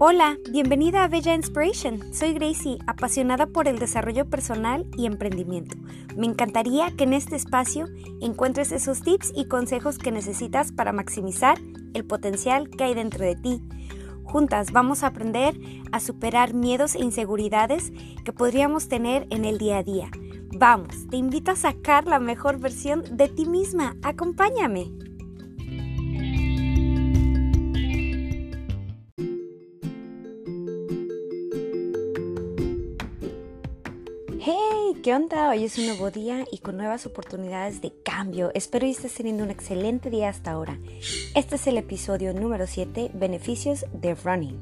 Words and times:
Hola, 0.00 0.38
bienvenida 0.52 1.02
a 1.02 1.08
Bella 1.08 1.34
Inspiration. 1.34 2.14
Soy 2.14 2.32
Gracie, 2.32 2.78
apasionada 2.86 3.48
por 3.48 3.66
el 3.66 3.80
desarrollo 3.80 4.30
personal 4.30 4.86
y 4.96 5.06
emprendimiento. 5.06 5.76
Me 6.16 6.26
encantaría 6.26 6.92
que 6.96 7.02
en 7.02 7.14
este 7.14 7.34
espacio 7.34 7.86
encuentres 8.20 8.70
esos 8.70 9.02
tips 9.02 9.32
y 9.34 9.46
consejos 9.46 9.98
que 9.98 10.12
necesitas 10.12 10.70
para 10.70 10.92
maximizar 10.92 11.58
el 11.94 12.04
potencial 12.04 12.70
que 12.70 12.84
hay 12.84 12.94
dentro 12.94 13.24
de 13.24 13.34
ti. 13.34 13.60
Juntas 14.22 14.70
vamos 14.70 15.02
a 15.02 15.08
aprender 15.08 15.58
a 15.90 15.98
superar 15.98 16.54
miedos 16.54 16.94
e 16.94 17.00
inseguridades 17.00 17.92
que 18.24 18.32
podríamos 18.32 18.86
tener 18.86 19.26
en 19.30 19.44
el 19.44 19.58
día 19.58 19.78
a 19.78 19.82
día. 19.82 20.12
Vamos, 20.56 21.08
te 21.10 21.16
invito 21.16 21.50
a 21.50 21.56
sacar 21.56 22.06
la 22.06 22.20
mejor 22.20 22.60
versión 22.60 23.02
de 23.16 23.26
ti 23.26 23.46
misma. 23.46 23.96
Acompáñame. 24.04 25.07
¿Qué 35.02 35.14
onda? 35.14 35.50
Hoy 35.50 35.64
es 35.64 35.78
un 35.78 35.86
nuevo 35.86 36.10
día 36.10 36.44
y 36.50 36.58
con 36.58 36.76
nuevas 36.76 37.06
oportunidades 37.06 37.80
de 37.80 37.92
cambio. 38.02 38.50
Espero 38.54 38.84
que 38.84 38.90
estés 38.90 39.14
teniendo 39.14 39.44
un 39.44 39.50
excelente 39.50 40.10
día 40.10 40.28
hasta 40.28 40.50
ahora. 40.50 40.78
Este 41.34 41.56
es 41.56 41.66
el 41.66 41.78
episodio 41.78 42.32
número 42.34 42.66
7, 42.66 43.12
Beneficios 43.14 43.86
de 43.92 44.14
Running. 44.14 44.60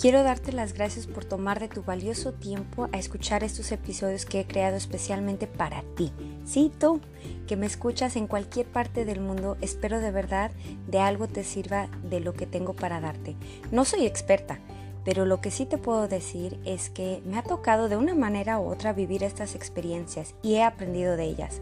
Quiero 0.00 0.24
darte 0.24 0.52
las 0.52 0.72
gracias 0.72 1.06
por 1.06 1.24
tomar 1.24 1.60
de 1.60 1.68
tu 1.68 1.84
valioso 1.84 2.32
tiempo 2.32 2.88
a 2.90 2.98
escuchar 2.98 3.44
estos 3.44 3.70
episodios 3.70 4.26
que 4.26 4.40
he 4.40 4.46
creado 4.46 4.76
especialmente 4.76 5.46
para 5.46 5.84
ti. 5.94 6.10
Sí, 6.44 6.72
tú, 6.76 7.00
que 7.46 7.56
me 7.56 7.66
escuchas 7.66 8.16
en 8.16 8.26
cualquier 8.26 8.66
parte 8.66 9.04
del 9.04 9.20
mundo, 9.20 9.56
espero 9.60 10.00
de 10.00 10.10
verdad 10.10 10.50
de 10.88 10.98
algo 10.98 11.28
te 11.28 11.44
sirva 11.44 11.88
de 12.02 12.18
lo 12.18 12.34
que 12.34 12.46
tengo 12.46 12.74
para 12.74 13.00
darte. 13.00 13.36
No 13.70 13.84
soy 13.84 14.06
experta 14.06 14.58
pero 15.04 15.26
lo 15.26 15.40
que 15.40 15.50
sí 15.50 15.66
te 15.66 15.78
puedo 15.78 16.08
decir 16.08 16.58
es 16.64 16.90
que 16.90 17.22
me 17.24 17.38
ha 17.38 17.42
tocado 17.42 17.88
de 17.88 17.96
una 17.96 18.14
manera 18.14 18.60
u 18.60 18.68
otra 18.68 18.92
vivir 18.92 19.24
estas 19.24 19.54
experiencias 19.54 20.34
y 20.42 20.54
he 20.54 20.62
aprendido 20.62 21.16
de 21.16 21.24
ellas. 21.24 21.60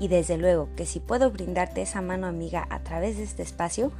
Y 0.00 0.08
desde 0.08 0.38
luego 0.38 0.68
que 0.76 0.86
si 0.86 1.00
puedo 1.00 1.30
brindarte 1.30 1.82
esa 1.82 2.00
mano 2.00 2.26
amiga 2.26 2.66
a 2.70 2.80
través 2.80 3.16
de 3.16 3.24
este 3.24 3.42
espacio, 3.42 3.92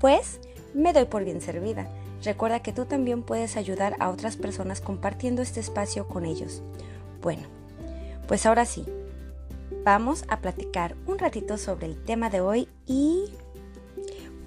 pues 0.00 0.40
me 0.74 0.92
doy 0.92 1.04
por 1.04 1.24
bien 1.24 1.40
servida. 1.40 1.88
Recuerda 2.24 2.60
que 2.60 2.72
tú 2.72 2.86
también 2.86 3.22
puedes 3.22 3.56
ayudar 3.56 3.94
a 4.00 4.08
otras 4.08 4.36
personas 4.36 4.80
compartiendo 4.80 5.42
este 5.42 5.60
espacio 5.60 6.08
con 6.08 6.24
ellos. 6.24 6.62
Bueno, 7.20 7.42
pues 8.26 8.46
ahora 8.46 8.64
sí, 8.64 8.86
vamos 9.84 10.24
a 10.28 10.40
platicar 10.40 10.96
un 11.06 11.18
ratito 11.18 11.58
sobre 11.58 11.86
el 11.86 12.02
tema 12.02 12.30
de 12.30 12.40
hoy 12.40 12.68
y 12.86 13.26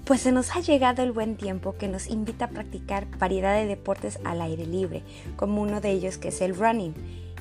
pues 0.08 0.22
se 0.22 0.32
nos 0.32 0.56
ha 0.56 0.60
llegado 0.60 1.02
el 1.02 1.12
buen 1.12 1.36
tiempo 1.36 1.76
que 1.76 1.86
nos 1.86 2.08
invita 2.08 2.46
a 2.46 2.48
practicar 2.48 3.06
variedad 3.18 3.54
de 3.54 3.66
deportes 3.66 4.18
al 4.24 4.40
aire 4.40 4.64
libre, 4.64 5.02
como 5.36 5.60
uno 5.60 5.82
de 5.82 5.90
ellos 5.90 6.16
que 6.16 6.28
es 6.28 6.40
el 6.40 6.56
running, 6.56 6.94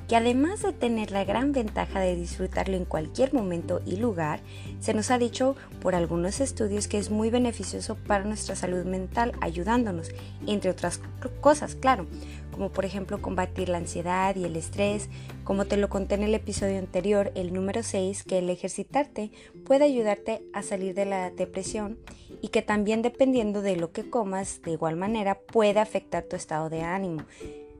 que 0.08 0.16
además 0.16 0.62
de 0.62 0.72
tener 0.72 1.12
la 1.12 1.26
gran 1.26 1.52
ventaja 1.52 2.00
de 2.00 2.16
disfrutarlo 2.16 2.78
en 2.78 2.86
cualquier 2.86 3.34
momento 3.34 3.82
y 3.86 3.98
lugar, 3.98 4.40
se 4.80 4.94
nos 4.94 5.12
ha 5.12 5.18
dicho 5.18 5.56
por 5.82 5.96
algunos 5.96 6.40
estudios 6.40 6.88
que 6.88 6.98
es 6.98 7.12
muy 7.12 7.30
beneficioso 7.30 7.96
para 7.96 8.24
nuestra 8.24 8.56
salud 8.56 8.86
mental, 8.86 9.34
ayudándonos, 9.42 10.12
entre 10.46 10.72
otras 10.72 11.02
cosas, 11.42 11.76
claro, 11.76 12.08
como 12.52 12.70
por 12.70 12.86
ejemplo 12.86 13.22
combatir 13.22 13.70
la 13.70 13.78
ansiedad 13.78 14.36
y 14.36 14.46
el 14.46 14.56
estrés, 14.56 15.10
como 15.44 15.66
te 15.66 15.78
lo 15.78 15.90
conté 15.90 16.16
en 16.16 16.24
el 16.24 16.34
episodio 16.34 16.80
anterior, 16.80 17.32
el 17.36 17.54
número 17.54 17.84
6, 17.84 18.24
que 18.24 18.40
el 18.40 18.50
ejercitarte 18.50 19.32
puede 19.66 19.84
ayudarte 19.84 20.42
a 20.54 20.64
salir 20.64 20.96
de 20.96 21.06
la 21.06 21.30
depresión 21.32 22.00
y 22.42 22.48
que 22.48 22.62
también 22.62 23.02
dependiendo 23.02 23.62
de 23.62 23.76
lo 23.76 23.92
que 23.92 24.10
comas, 24.10 24.62
de 24.62 24.72
igual 24.72 24.96
manera 24.96 25.38
puede 25.38 25.80
afectar 25.80 26.24
tu 26.24 26.36
estado 26.36 26.70
de 26.70 26.82
ánimo. 26.82 27.26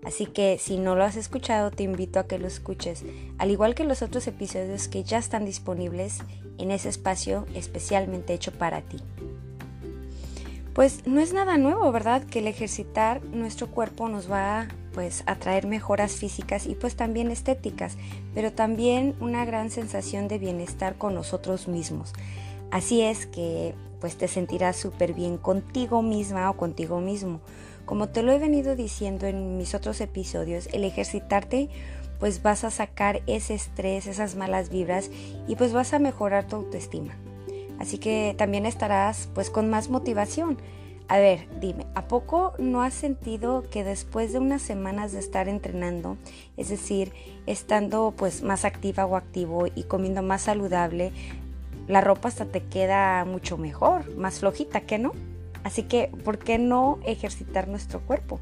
Así 0.04 0.26
que 0.26 0.58
si 0.60 0.78
no 0.78 0.96
lo 0.96 1.04
has 1.04 1.16
escuchado, 1.16 1.72
te 1.72 1.84
invito 1.84 2.20
a 2.20 2.28
que 2.28 2.40
lo 2.40 2.48
escuches, 2.48 3.04
al 3.38 3.52
igual 3.52 3.76
que 3.76 3.84
los 3.84 4.02
otros 4.02 4.28
episodios 4.28 4.88
que 4.88 5.04
ya 5.04 5.18
están 5.18 5.46
disponibles 5.46 6.20
en 6.58 6.72
ese 6.72 6.90
espacio 6.90 7.46
especialmente 7.54 8.34
hecho 8.34 8.52
para 8.52 8.82
ti. 8.82 8.98
Pues 10.74 11.08
no 11.08 11.20
es 11.20 11.34
nada 11.34 11.58
nuevo, 11.58 11.92
¿verdad? 11.92 12.24
Que 12.24 12.40
el 12.40 12.48
ejercitar 12.48 13.24
nuestro 13.26 13.68
cuerpo 13.68 14.10
nos 14.10 14.32
va 14.32 14.68
pues 14.94 15.24
a 15.26 15.36
traer 15.36 15.68
mejoras 15.68 16.14
físicas 16.14 16.66
y 16.68 16.76
pues 16.76 16.96
también 16.96 17.30
estéticas, 17.32 17.98
pero 18.34 18.52
también 18.52 19.16
una 19.20 19.46
gran 19.46 19.70
sensación 19.70 20.28
de 20.28 20.40
bienestar 20.40 20.98
con 20.98 21.16
nosotros 21.16 21.68
mismos. 21.68 22.14
Así 22.72 23.02
es 23.02 23.26
que 23.26 23.74
pues 24.00 24.18
te 24.18 24.28
sentirás 24.28 24.76
súper 24.76 25.14
bien 25.14 25.38
contigo 25.38 26.02
misma 26.02 26.50
o 26.50 26.58
contigo 26.58 27.00
mismo. 27.00 27.42
Como 27.88 28.10
te 28.10 28.22
lo 28.22 28.34
he 28.34 28.38
venido 28.38 28.76
diciendo 28.76 29.28
en 29.28 29.58
mis 29.58 29.74
otros 29.74 30.02
episodios, 30.02 30.68
el 30.74 30.84
ejercitarte 30.84 31.70
pues 32.20 32.44
vas 32.44 32.66
a 32.66 32.70
sacar 32.70 33.22
ese 33.28 33.54
estrés, 33.54 34.08
esas 34.08 34.36
malas 34.36 34.70
vibras 34.70 35.10
y 35.48 35.56
pues 35.56 35.72
vas 35.72 35.94
a 35.94 36.00
mejorar 36.00 36.46
tu 36.46 36.58
autoestima. 36.58 37.16
Así 37.80 37.98
que 37.98 38.36
también 38.38 38.66
estarás 38.66 39.30
pues 39.34 39.50
con 39.50 39.70
más 39.70 39.90
motivación. 39.90 40.58
A 41.08 41.18
ver, 41.18 41.48
dime, 41.62 41.86
¿a 41.96 42.10
poco 42.10 42.52
no 42.60 42.82
has 42.82 42.94
sentido 42.94 43.64
que 43.72 43.86
después 43.86 44.34
de 44.34 44.40
unas 44.40 44.62
semanas 44.62 45.14
de 45.14 45.20
estar 45.20 45.48
entrenando, 45.48 46.18
es 46.58 46.68
decir, 46.68 47.14
estando 47.46 48.14
pues 48.18 48.44
más 48.44 48.66
activa 48.66 49.06
o 49.06 49.16
activo 49.16 49.68
y 49.74 49.84
comiendo 49.84 50.22
más 50.24 50.42
saludable, 50.42 51.14
la 51.88 52.02
ropa 52.02 52.28
hasta 52.28 52.44
te 52.44 52.64
queda 52.64 53.24
mucho 53.24 53.58
mejor, 53.58 54.14
más 54.18 54.40
flojita, 54.40 54.82
¿que 54.82 55.00
no? 55.00 55.14
Así 55.68 55.84
que, 55.84 56.10
¿por 56.24 56.40
qué 56.40 56.60
no 56.60 56.98
ejercitar 57.04 57.68
nuestro 57.68 58.00
cuerpo? 58.00 58.40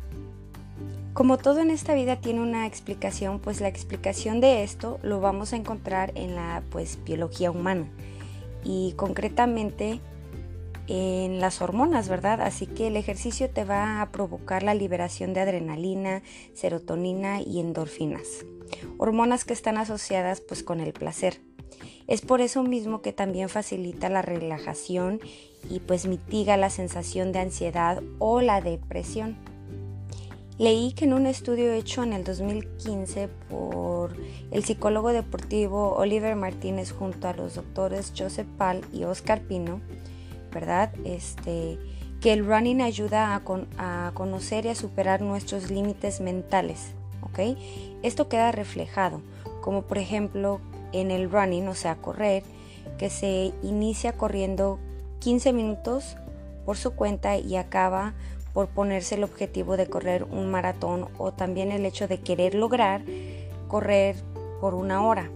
Como 1.16 1.40
todo 1.40 1.59
en 1.59 1.72
esta 1.72 1.96
vida 1.96 2.18
tiene 2.18 2.40
una 2.40 2.68
explicación, 2.68 3.40
pues 3.40 3.62
la 3.62 3.68
explicación 3.68 4.41
de 4.41 4.62
esto 4.62 5.00
lo 5.02 5.19
vamos 5.22 5.52
a 5.52 5.56
encontrar 5.56 6.12
en 6.14 6.35
la 6.35 6.62
pues 6.69 7.00
biología 7.03 7.50
humana 7.50 7.88
y 8.64 8.94
concretamente 8.96 10.02
en 10.85 11.40
las 11.40 11.64
hormonas, 11.64 12.09
¿verdad? 12.09 12.41
Así 12.41 12.68
que 12.68 12.90
el 12.90 12.96
ejercicio 12.96 13.50
te 13.50 13.66
va 13.66 14.03
a 14.03 14.12
provocar 14.12 14.62
la 14.62 14.75
liberación 14.75 15.34
de 15.34 15.40
adrenalina, 15.40 16.22
serotonina 16.53 17.41
y 17.41 17.59
endorfinas, 17.59 18.46
hormonas 19.00 19.46
que 19.46 19.53
están 19.53 19.80
asociadas 19.80 20.41
pues 20.41 20.62
con 20.62 20.80
el 20.80 20.94
placer. 20.94 21.41
Es 22.08 22.22
por 22.22 22.42
eso 22.42 22.64
mismo 22.64 23.02
que 23.02 23.14
también 23.14 23.50
facilita 23.50 24.09
la 24.09 24.22
relajación 24.22 25.20
y 25.70 25.80
pues 25.80 26.06
mitiga 26.06 26.58
la 26.58 26.70
sensación 26.70 27.31
de 27.31 27.40
ansiedad 27.40 28.02
o 28.20 28.42
la 28.42 28.62
depresión. 28.62 29.36
Leí 30.58 30.94
que 30.94 31.03
en 31.03 31.14
un 31.14 31.26
estudio 31.26 31.74
hecho 31.74 32.03
en 32.03 32.14
el 32.14 32.24
2015 32.24 33.28
por 33.50 34.16
el 34.52 34.64
psicólogo 34.64 35.12
deportivo 35.12 35.96
Oliver 35.96 36.36
Martínez 36.38 36.94
junto 36.94 37.28
a 37.28 37.34
los 37.34 37.56
doctores 37.56 38.14
Joseph 38.18 38.47
Pal 38.58 38.82
y 38.94 39.03
Oscar 39.03 39.42
Pino, 39.42 39.82
¿verdad? 40.53 40.94
Este, 41.03 41.78
que 42.22 42.32
el 42.32 42.46
running 42.46 42.82
ayuda 42.82 43.36
a, 43.36 44.08
a 44.08 44.12
conocer 44.14 44.66
y 44.66 44.70
a 44.70 44.76
superar 44.76 45.22
nuestros 45.22 45.70
límites 45.70 46.22
mentales, 46.22 46.94
¿ok? 47.22 47.58
Esto 48.02 48.30
queda 48.30 48.53
reflejado, 48.53 49.22
como 49.62 49.82
por 49.82 49.97
ejemplo 49.97 50.62
en 51.01 51.11
el 51.11 51.29
running, 51.29 51.67
o 51.67 51.75
sea, 51.75 51.95
correr, 51.95 52.44
que 52.97 53.09
se 53.09 53.53
inicia 53.63 54.13
corriendo 54.13 54.79
15 55.19 55.53
minutos 55.53 56.17
por 56.66 56.78
su 56.78 56.91
cuenta 56.91 57.38
y 57.38 57.56
acaba 57.56 58.13
por 58.53 58.67
ponerse 58.69 59.16
el 59.16 59.23
objetivo 59.23 59.75
de 59.75 59.88
correr 59.88 60.23
un 60.23 60.50
maratón 60.50 61.07
o 61.17 61.34
también 61.34 61.72
el 61.72 61.85
hecho 61.85 62.07
de 62.07 62.22
querer 62.22 62.55
lograr 62.55 63.01
correr 63.67 64.16
por 64.61 64.73
una 64.73 65.05
hora. 65.05 65.29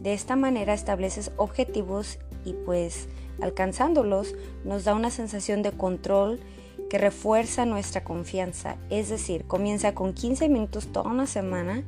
De 0.00 0.12
esta 0.12 0.36
manera 0.36 0.74
estableces 0.74 1.32
objetivos 1.36 2.18
y 2.44 2.52
pues 2.52 3.08
alcanzándolos 3.40 4.34
nos 4.64 4.84
da 4.84 4.94
una 4.94 5.10
sensación 5.10 5.62
de 5.62 5.72
control 5.72 6.40
que 6.90 6.98
refuerza 6.98 7.64
nuestra 7.64 8.04
confianza. 8.04 8.76
Es 8.90 9.08
decir, 9.08 9.44
comienza 9.46 9.94
con 9.94 10.12
15 10.12 10.48
minutos 10.48 10.88
toda 10.88 11.10
una 11.10 11.26
semana 11.26 11.84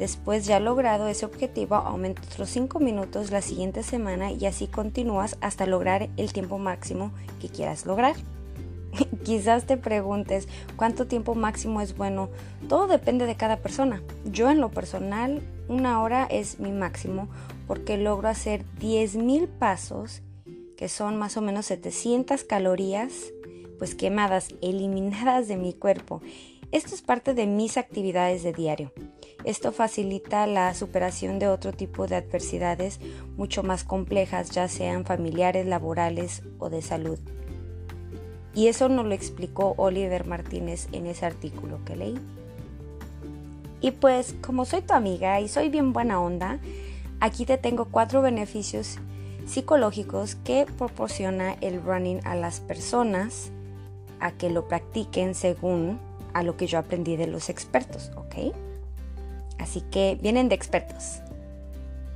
Después 0.00 0.46
ya 0.46 0.60
logrado 0.60 1.08
ese 1.08 1.26
objetivo, 1.26 1.74
aumenta 1.74 2.22
otros 2.22 2.48
5 2.48 2.80
minutos 2.80 3.30
la 3.30 3.42
siguiente 3.42 3.82
semana 3.82 4.32
y 4.32 4.46
así 4.46 4.66
continúas 4.66 5.36
hasta 5.42 5.66
lograr 5.66 6.08
el 6.16 6.32
tiempo 6.32 6.56
máximo 6.56 7.12
que 7.38 7.50
quieras 7.50 7.84
lograr. 7.84 8.16
Quizás 9.24 9.66
te 9.66 9.76
preguntes 9.76 10.48
cuánto 10.76 11.06
tiempo 11.06 11.34
máximo 11.34 11.82
es 11.82 11.98
bueno. 11.98 12.30
Todo 12.66 12.86
depende 12.86 13.26
de 13.26 13.34
cada 13.34 13.58
persona. 13.58 14.02
Yo 14.24 14.50
en 14.50 14.62
lo 14.62 14.70
personal, 14.70 15.42
una 15.68 16.00
hora 16.00 16.24
es 16.24 16.60
mi 16.60 16.72
máximo 16.72 17.28
porque 17.66 17.98
logro 17.98 18.28
hacer 18.28 18.64
10.000 18.80 19.48
pasos, 19.48 20.22
que 20.78 20.88
son 20.88 21.18
más 21.18 21.36
o 21.36 21.42
menos 21.42 21.66
700 21.66 22.42
calorías, 22.44 23.34
pues 23.78 23.94
quemadas, 23.94 24.48
eliminadas 24.62 25.46
de 25.46 25.58
mi 25.58 25.74
cuerpo. 25.74 26.22
Esto 26.72 26.94
es 26.94 27.02
parte 27.02 27.34
de 27.34 27.46
mis 27.46 27.76
actividades 27.76 28.42
de 28.42 28.54
diario. 28.54 28.92
Esto 29.44 29.72
facilita 29.72 30.46
la 30.46 30.74
superación 30.74 31.38
de 31.38 31.48
otro 31.48 31.72
tipo 31.72 32.06
de 32.06 32.16
adversidades 32.16 33.00
mucho 33.36 33.62
más 33.62 33.84
complejas, 33.84 34.50
ya 34.50 34.68
sean 34.68 35.04
familiares, 35.04 35.66
laborales 35.66 36.42
o 36.58 36.68
de 36.68 36.82
salud. 36.82 37.18
Y 38.54 38.68
eso 38.68 38.88
nos 38.88 39.06
lo 39.06 39.14
explicó 39.14 39.74
Oliver 39.76 40.26
Martínez 40.26 40.88
en 40.92 41.06
ese 41.06 41.24
artículo 41.24 41.84
que 41.84 41.96
leí. 41.96 42.18
Y 43.80 43.92
pues 43.92 44.34
como 44.42 44.64
soy 44.64 44.82
tu 44.82 44.92
amiga 44.92 45.40
y 45.40 45.48
soy 45.48 45.70
bien 45.70 45.92
buena 45.92 46.20
onda, 46.20 46.58
aquí 47.20 47.46
te 47.46 47.56
tengo 47.56 47.86
cuatro 47.86 48.20
beneficios 48.20 48.98
psicológicos 49.46 50.34
que 50.34 50.66
proporciona 50.76 51.54
el 51.60 51.82
running 51.82 52.20
a 52.24 52.34
las 52.34 52.60
personas 52.60 53.50
a 54.20 54.32
que 54.32 54.50
lo 54.50 54.68
practiquen 54.68 55.34
según 55.34 55.98
a 56.34 56.42
lo 56.42 56.56
que 56.56 56.66
yo 56.66 56.78
aprendí 56.78 57.16
de 57.16 57.26
los 57.26 57.48
expertos, 57.48 58.12
¿ok? 58.16 58.54
Así 59.60 59.82
que 59.82 60.18
vienen 60.20 60.48
de 60.48 60.54
expertos. 60.54 61.20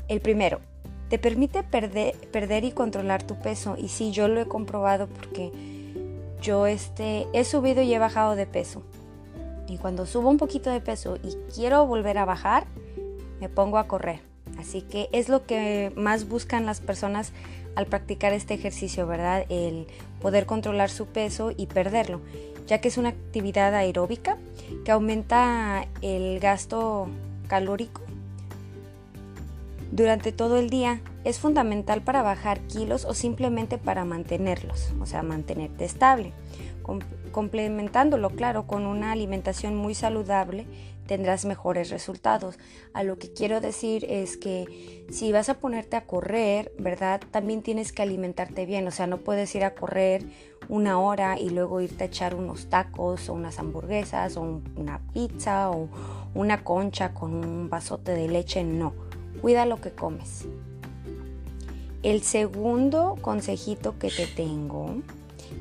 El 0.09 0.21
primero, 0.21 0.61
te 1.09 1.19
permite 1.19 1.63
perder, 1.63 2.65
y 2.65 2.73
controlar 2.73 3.23
tu 3.23 3.37
peso. 3.37 3.77
Y 3.79 3.89
sí, 3.89 4.11
yo 4.11 4.29
lo 4.29 4.41
he 4.41 4.47
comprobado 4.47 5.07
porque 5.07 5.53
yo 6.41 6.67
este, 6.67 7.27
he 7.33 7.45
subido 7.45 7.83
y 7.83 7.95
he 7.95 7.99
bajado 7.99 8.35
de 8.35 8.47
peso. 8.47 8.83
Y 9.69 9.79
cuando 9.79 10.07
subo 10.07 10.29
un 10.29 10.39
poquito 10.39 10.71
de 10.71 10.81
peso 10.81 11.19
y 11.23 11.37
quiero 11.55 11.87
volver 11.87 12.19
a 12.19 12.25
bajar, 12.25 12.67
me 13.41 13.49
pongo 13.49 13.79
a 13.79 13.87
correr. 13.87 14.21
Así 14.59 14.83
que 14.83 15.09
es 15.13 15.29
lo 15.29 15.47
que 15.47 15.93
más 15.97 16.29
buscan 16.29 16.67
las 16.67 16.81
personas 16.81 17.33
al 17.77 17.87
practicar 17.87 18.33
este 18.33 18.55
ejercicio, 18.55 19.07
¿verdad? 19.07 19.45
El 19.49 19.87
poder 20.21 20.47
controlar 20.47 20.91
su 20.91 21.07
peso 21.07 21.51
y 21.57 21.67
perderlo, 21.67 22.21
ya 22.67 22.81
que 22.81 22.89
es 22.89 22.99
una 22.99 23.11
actividad 23.11 23.75
aeróbica 23.75 24.39
que 24.85 24.93
aumenta 24.93 25.87
el 26.03 26.41
gasto 26.41 27.09
calórico 27.47 28.03
durante 29.93 30.33
todo 30.33 30.59
el 30.59 30.71
día. 30.71 31.01
Es 31.25 31.39
fundamental 31.39 32.03
para 32.03 32.23
bajar 32.23 32.61
kilos 32.63 33.05
o 33.05 33.15
simplemente 33.15 33.79
para 33.79 34.05
mantenerlos, 34.05 34.93
o 35.01 35.07
sea, 35.07 35.23
mantenerte 35.23 35.85
estable 35.85 36.33
complementándolo, 37.33 38.31
claro, 38.31 38.67
con 38.67 38.87
una 38.87 39.13
alimentación 39.13 39.75
muy 39.75 39.95
saludable, 39.95 40.67
tendrás 41.07 41.45
mejores 41.45 41.91
resultados. 41.91 42.59
A 42.93 43.03
lo 43.03 43.19
que 43.19 43.33
quiero 43.33 43.61
decir 43.61 44.07
es 44.09 44.37
que 44.37 45.05
si 45.11 45.33
vas 45.33 45.49
a 45.49 45.55
ponerte 45.55 45.97
a 45.97 46.07
correr, 46.07 46.73
¿verdad? 46.79 47.21
También 47.31 47.63
tienes 47.63 47.93
que 47.93 48.03
alimentarte 48.03 48.67
bien, 48.67 48.87
o 48.87 48.91
sea, 48.91 49.07
no 49.07 49.19
puedes 49.19 49.55
ir 49.55 49.65
a 49.65 49.75
correr 49.75 50.25
una 50.69 50.99
hora 50.99 51.39
y 51.39 51.51
luego 51.51 51.81
irte 51.81 52.05
a 52.05 52.07
echar 52.07 52.35
unos 52.35 52.67
tacos 52.67 53.29
o 53.29 53.35
unas 53.35 53.59
hamburguesas 53.59 54.37
o 54.37 54.63
una 54.77 55.01
pizza 55.13 55.71
o 55.71 55.89
una 56.35 56.65
concha 56.65 57.13
con 57.13 57.35
un 57.35 57.69
vasote 57.69 58.13
de 58.13 58.29
leche, 58.29 58.65
no. 58.65 58.95
Cuida 59.41 59.67
lo 59.67 59.81
que 59.81 59.91
comes. 59.91 60.47
El 62.03 62.23
segundo 62.23 63.17
consejito 63.21 63.99
que 63.99 64.11
te 64.11 64.27
tengo 64.27 64.97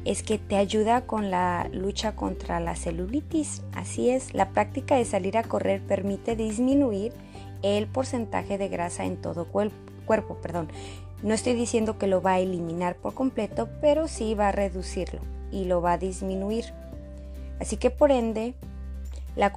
es 0.06 0.24
que 0.24 0.38
te 0.38 0.58
ayuda 0.58 1.02
con 1.02 1.32
la 1.32 1.70
lucha 1.72 2.16
contra 2.16 2.60
la 2.60 2.76
celulitis. 2.76 3.62
Así 3.74 4.10
es, 4.10 4.34
la 4.34 4.50
práctica 4.50 4.96
de 4.96 5.06
salir 5.06 5.38
a 5.38 5.44
correr 5.44 5.82
permite 5.82 6.36
disminuir 6.36 7.14
el 7.62 7.88
porcentaje 7.88 8.58
de 8.58 8.68
grasa 8.68 9.06
en 9.06 9.18
todo 9.18 9.46
cuerpo. 9.46 10.36
Perdón. 10.42 10.70
No 11.24 11.34
estoy 11.34 11.54
diciendo 11.54 11.98
que 11.98 12.08
lo 12.08 12.22
va 12.22 12.34
a 12.34 12.40
eliminar 12.40 12.98
por 12.98 13.14
completo, 13.14 13.70
pero 13.80 14.10
sí 14.10 14.36
va 14.36 14.50
a 14.50 14.52
reducirlo 14.52 15.22
y 15.54 15.64
lo 15.64 15.82
va 15.82 15.94
a 15.94 15.98
disminuir. 15.98 16.66
Así 17.62 17.78
que 17.78 17.90
por 17.90 18.12
ende, 18.12 18.56
la 19.38 19.54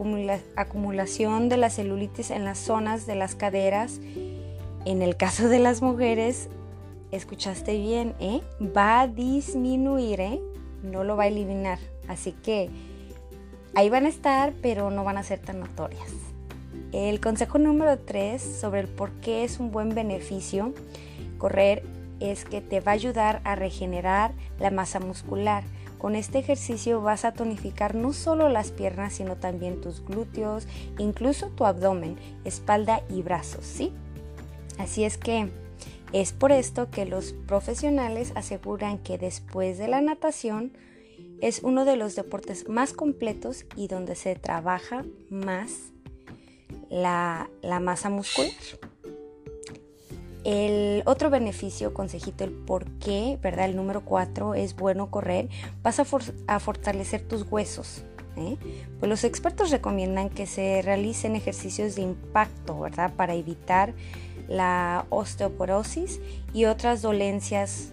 acumulación 0.54 1.48
de 1.48 1.56
la 1.56 1.68
celulitis 1.68 2.30
en 2.30 2.44
las 2.44 2.58
zonas 2.58 3.06
de 3.06 3.16
las 3.16 3.34
caderas, 3.34 3.98
en 4.84 5.02
el 5.02 5.16
caso 5.16 5.48
de 5.48 5.58
las 5.58 5.82
mujeres, 5.82 6.48
escuchaste 7.10 7.78
bien, 7.78 8.14
¿eh? 8.20 8.42
va 8.60 9.00
a 9.00 9.08
disminuir, 9.08 10.20
¿eh? 10.20 10.40
no 10.82 11.04
lo 11.04 11.16
va 11.16 11.24
a 11.24 11.28
eliminar. 11.28 11.78
Así 12.08 12.32
que 12.32 12.70
ahí 13.74 13.88
van 13.90 14.06
a 14.06 14.08
estar, 14.08 14.52
pero 14.62 14.90
no 14.90 15.04
van 15.04 15.18
a 15.18 15.22
ser 15.22 15.40
tan 15.40 15.60
notorias. 15.60 16.10
El 16.92 17.20
consejo 17.20 17.58
número 17.58 17.98
3 17.98 18.40
sobre 18.40 18.80
el 18.80 18.88
por 18.88 19.10
qué 19.20 19.44
es 19.44 19.58
un 19.58 19.70
buen 19.70 19.94
beneficio 19.94 20.72
correr 21.38 21.82
es 22.20 22.44
que 22.44 22.60
te 22.60 22.80
va 22.80 22.92
a 22.92 22.94
ayudar 22.94 23.40
a 23.44 23.54
regenerar 23.54 24.32
la 24.58 24.70
masa 24.70 25.00
muscular. 25.00 25.64
Con 25.98 26.14
este 26.14 26.38
ejercicio 26.38 27.00
vas 27.02 27.24
a 27.24 27.32
tonificar 27.32 27.94
no 27.94 28.12
solo 28.12 28.48
las 28.48 28.70
piernas, 28.70 29.14
sino 29.14 29.36
también 29.36 29.80
tus 29.80 30.04
glúteos, 30.04 30.66
incluso 30.98 31.48
tu 31.48 31.64
abdomen, 31.64 32.16
espalda 32.44 33.02
y 33.10 33.22
brazos, 33.22 33.64
¿sí? 33.64 33.92
Así 34.78 35.04
es 35.04 35.16
que 35.18 35.50
es 36.12 36.32
por 36.32 36.52
esto 36.52 36.90
que 36.90 37.04
los 37.04 37.32
profesionales 37.32 38.32
aseguran 38.34 38.98
que 38.98 39.18
después 39.18 39.78
de 39.78 39.88
la 39.88 40.00
natación 40.00 40.72
es 41.40 41.62
uno 41.62 41.84
de 41.84 41.96
los 41.96 42.14
deportes 42.14 42.68
más 42.68 42.92
completos 42.92 43.66
y 43.76 43.88
donde 43.88 44.14
se 44.14 44.34
trabaja 44.36 45.04
más 45.30 45.92
la, 46.88 47.48
masa 47.80 48.10
muscular. 48.10 48.50
El 50.44 51.02
otro 51.06 51.28
beneficio, 51.28 51.92
consejito, 51.92 52.44
el 52.44 52.52
por 52.52 52.86
qué, 52.98 53.36
¿verdad? 53.42 53.64
El 53.64 53.74
número 53.74 54.04
4 54.04 54.54
es 54.54 54.76
bueno 54.76 55.10
correr, 55.10 55.48
vas 55.82 55.98
a, 55.98 56.60
fortalecer 56.60 57.26
tus 57.26 57.42
huesos. 57.50 58.04
¿eh? 58.36 58.56
Pues 59.00 59.08
los 59.08 59.24
expertos 59.24 59.70
recomiendan 59.70 60.30
que 60.30 60.46
se 60.46 60.82
realicen 60.82 61.34
ejercicios 61.34 61.96
de 61.96 62.02
impacto, 62.02 62.78
¿verdad? 62.78 63.12
Para 63.14 63.34
evitar 63.34 63.92
la 64.48 65.06
osteoporosis 65.10 66.20
y 66.52 66.66
otras 66.66 67.02
dolencias. 67.02 67.92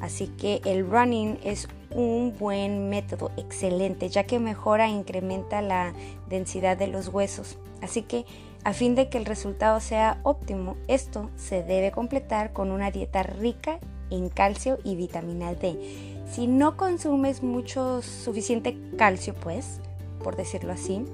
Así 0.00 0.28
que 0.28 0.60
el 0.64 0.88
running 0.88 1.38
es 1.44 1.68
un 1.90 2.34
buen 2.38 2.88
método, 2.90 3.30
excelente, 3.36 4.08
ya 4.08 4.24
que 4.24 4.38
mejora 4.38 4.86
e 4.86 4.90
incrementa 4.90 5.62
la 5.62 5.94
densidad 6.28 6.76
de 6.76 6.88
los 6.88 7.08
huesos. 7.08 7.58
Así 7.80 8.02
que 8.02 8.26
a 8.64 8.72
fin 8.72 8.94
de 8.94 9.08
que 9.08 9.18
el 9.18 9.26
resultado 9.26 9.78
sea 9.80 10.18
óptimo, 10.22 10.76
esto 10.88 11.30
se 11.36 11.62
debe 11.62 11.92
completar 11.92 12.52
con 12.52 12.70
una 12.70 12.90
dieta 12.90 13.22
rica 13.22 13.78
en 14.10 14.28
calcio 14.28 14.78
y 14.84 14.96
vitamina 14.96 15.54
D. 15.54 16.24
Si 16.30 16.46
no 16.46 16.76
consumes 16.76 17.42
mucho 17.42 18.00
suficiente 18.00 18.76
calcio, 18.96 19.34
pues, 19.34 19.80
por 20.22 20.36
decirlo 20.36 20.72
así, 20.72 21.04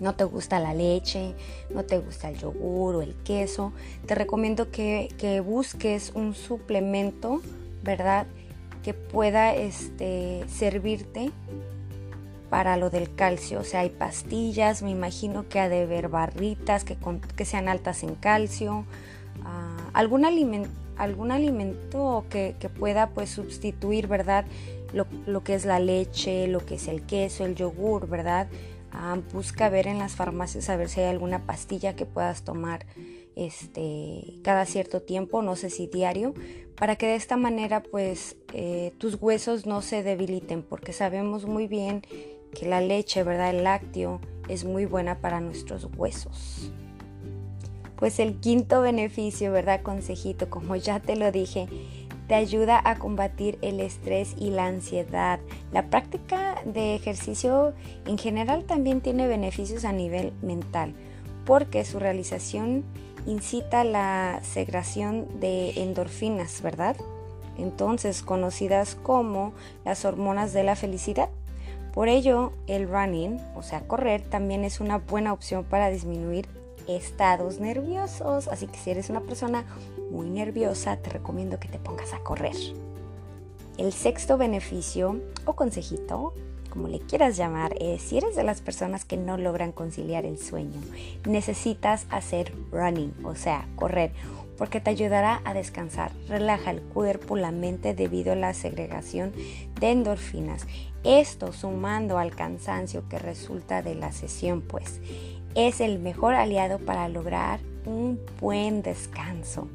no 0.00 0.14
te 0.14 0.24
gusta 0.24 0.60
la 0.60 0.74
leche, 0.74 1.34
no 1.70 1.84
te 1.84 1.98
gusta 1.98 2.28
el 2.28 2.38
yogur 2.38 2.96
o 2.96 3.02
el 3.02 3.14
queso, 3.16 3.72
te 4.06 4.14
recomiendo 4.14 4.70
que, 4.70 5.42
busques 5.44 6.12
un 6.14 6.34
suplemento, 6.34 7.40
¿verdad? 7.82 8.26
Que 8.82 8.94
pueda 8.94 9.54
este, 9.54 10.44
servirte 10.48 11.30
para 12.50 12.76
lo 12.76 12.90
del 12.90 13.14
calcio. 13.14 13.60
O 13.60 13.64
sea, 13.64 13.80
hay 13.80 13.90
pastillas, 13.90 14.82
me 14.82 14.90
imagino 14.90 15.48
que 15.48 15.60
ha 15.60 15.68
de 15.68 15.82
haber 15.82 16.08
barritas 16.08 16.84
que, 16.84 16.96
que 17.36 17.44
sean 17.44 17.68
altas 17.68 18.02
en 18.02 18.14
calcio, 18.14 18.84
ah, 19.44 19.90
algún 19.92 20.24
alimento 20.24 20.84
algún 20.96 21.30
alimento 21.30 22.24
que, 22.30 22.54
pueda 22.78 23.10
pues 23.10 23.30
sustituir, 23.30 24.06
¿verdad? 24.06 24.44
Lo, 24.92 25.06
lo, 25.26 25.42
que 25.42 25.54
es 25.54 25.64
la 25.64 25.80
leche, 25.80 26.46
lo 26.46 26.64
que 26.64 26.76
es 26.76 26.88
el 26.88 27.02
queso, 27.02 27.44
el 27.44 27.54
yogur, 27.54 28.08
¿verdad? 28.08 28.46
Busca 29.32 29.68
ver 29.68 29.86
en 29.86 29.98
las 29.98 30.14
farmacias 30.14 30.68
a 30.70 30.76
ver 30.76 30.88
si 30.88 31.00
hay 31.00 31.06
alguna 31.06 31.46
pastilla 31.46 31.96
que 31.96 32.06
puedas 32.06 32.42
tomar 32.42 32.86
este, 33.36 34.40
cada 34.42 34.64
cierto 34.66 35.02
tiempo, 35.02 35.42
no 35.42 35.56
sé 35.56 35.70
si 35.70 35.86
diario, 35.86 36.34
para 36.76 36.96
que 36.96 37.06
de 37.06 37.16
esta 37.16 37.36
manera 37.36 37.82
pues 37.82 38.36
eh, 38.52 38.92
tus 38.98 39.16
huesos 39.20 39.66
no 39.66 39.82
se 39.82 40.02
debiliten, 40.02 40.62
porque 40.62 40.92
sabemos 40.92 41.46
muy 41.46 41.66
bien 41.66 42.02
que 42.54 42.66
la 42.66 42.80
leche, 42.80 43.24
¿verdad? 43.24 43.50
El 43.50 43.64
lácteo 43.64 44.20
es 44.48 44.64
muy 44.64 44.86
buena 44.86 45.18
para 45.20 45.40
nuestros 45.40 45.88
huesos. 45.96 46.70
Pues 47.96 48.18
el 48.18 48.40
quinto 48.40 48.80
beneficio, 48.80 49.52
¿verdad? 49.52 49.82
Consejito, 49.82 50.50
como 50.50 50.76
ya 50.76 51.00
te 51.00 51.16
lo 51.16 51.32
dije, 51.32 51.68
te 52.28 52.34
ayuda 52.34 52.80
a 52.84 52.96
combatir 52.96 53.58
el 53.62 53.80
estrés 53.80 54.34
y 54.38 54.50
la 54.50 54.66
ansiedad. 54.66 55.40
La 55.72 55.86
práctica 55.90 56.56
de 56.64 56.94
ejercicio 56.94 57.74
en 58.06 58.18
general 58.18 58.64
también 58.64 59.00
tiene 59.00 59.26
beneficios 59.26 59.84
a 59.84 59.92
nivel 59.92 60.32
mental, 60.42 60.94
porque 61.44 61.84
su 61.84 61.98
realización 61.98 62.84
incita 63.26 63.84
la 63.84 64.40
segregación 64.42 65.40
de 65.40 65.82
endorfinas, 65.82 66.62
¿verdad? 66.62 66.96
Entonces, 67.58 68.22
conocidas 68.22 68.96
como 68.96 69.52
las 69.84 70.04
hormonas 70.04 70.52
de 70.52 70.64
la 70.64 70.76
felicidad. 70.76 71.28
Por 71.92 72.08
ello, 72.08 72.52
el 72.66 72.88
running, 72.88 73.40
o 73.54 73.62
sea, 73.62 73.86
correr, 73.86 74.22
también 74.22 74.64
es 74.64 74.80
una 74.80 74.98
buena 74.98 75.32
opción 75.32 75.64
para 75.64 75.90
disminuir 75.90 76.48
estados 76.88 77.60
nerviosos. 77.60 78.48
Así 78.48 78.66
que 78.66 78.78
si 78.78 78.90
eres 78.90 79.10
una 79.10 79.20
persona 79.20 79.64
muy 80.10 80.28
nerviosa, 80.28 80.96
te 80.96 81.10
recomiendo 81.10 81.58
que 81.58 81.68
te 81.68 81.78
pongas 81.78 82.12
a 82.12 82.20
correr. 82.20 82.56
El 83.76 83.92
sexto 83.92 84.38
beneficio 84.38 85.20
o 85.44 85.54
consejito, 85.54 86.32
como 86.70 86.88
le 86.88 87.00
quieras 87.00 87.36
llamar, 87.36 87.74
es 87.80 88.02
si 88.02 88.18
eres 88.18 88.36
de 88.36 88.44
las 88.44 88.60
personas 88.60 89.04
que 89.04 89.16
no 89.16 89.36
logran 89.36 89.72
conciliar 89.72 90.24
el 90.24 90.38
sueño, 90.38 90.80
necesitas 91.26 92.06
hacer 92.10 92.52
running, 92.70 93.12
o 93.24 93.34
sea, 93.34 93.68
correr. 93.76 94.12
porque 94.56 94.80
te 94.80 94.90
ayudará 94.90 95.40
a 95.44 95.52
descansar, 95.52 96.12
relaja 96.28 96.70
el 96.70 96.80
cuerpo, 96.80 97.36
la 97.36 97.50
mente 97.50 97.92
debido 97.92 98.32
a 98.32 98.36
la 98.36 98.54
segregación 98.54 99.32
de 99.80 99.90
endorfinas. 99.90 100.68
Esto 101.02 101.52
sumando 101.52 102.18
al 102.18 102.34
cansancio 102.34 103.08
que 103.08 103.18
resulta 103.18 103.82
de 103.82 103.96
la 103.96 104.12
sesión, 104.12 104.62
pues 104.62 105.00
es 105.56 105.80
el 105.80 105.98
mejor 105.98 106.34
aliado 106.34 106.78
para 106.78 107.08
lograr 107.08 107.58
un 107.84 108.20
buen 108.40 108.82
descanso. 108.82 109.68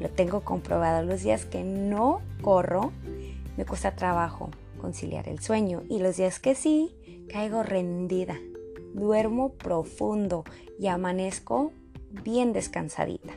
Lo 0.00 0.08
tengo 0.08 0.42
comprobado 0.42 1.04
los 1.04 1.22
días 1.22 1.44
que 1.44 1.64
no 1.64 2.20
corro, 2.42 2.92
me 3.56 3.64
cuesta 3.64 3.96
trabajo 3.96 4.50
conciliar 4.80 5.28
el 5.28 5.40
sueño 5.40 5.82
y 5.88 5.98
los 5.98 6.16
días 6.16 6.38
que 6.38 6.54
sí, 6.54 6.94
caigo 7.28 7.62
rendida. 7.62 8.36
Duermo 8.94 9.50
profundo 9.52 10.44
y 10.78 10.86
amanezco 10.86 11.72
bien 12.24 12.52
descansadita. 12.52 13.34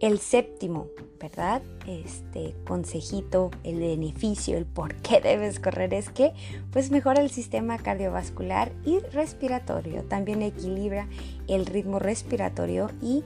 El 0.00 0.20
séptimo, 0.20 0.86
¿verdad? 1.18 1.60
Este 1.86 2.54
consejito, 2.64 3.50
el 3.64 3.80
beneficio, 3.80 4.56
el 4.56 4.64
por 4.64 4.94
qué 4.96 5.20
debes 5.20 5.58
correr 5.58 5.92
es 5.92 6.08
que 6.10 6.34
pues 6.70 6.92
mejora 6.92 7.20
el 7.20 7.30
sistema 7.30 7.78
cardiovascular 7.78 8.70
y 8.84 9.00
respiratorio. 9.00 10.04
También 10.04 10.42
equilibra 10.42 11.08
el 11.48 11.66
ritmo 11.66 11.98
respiratorio 11.98 12.90
y 13.02 13.24